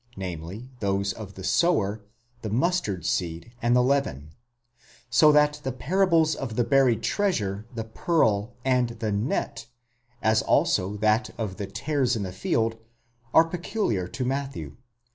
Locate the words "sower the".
1.43-2.49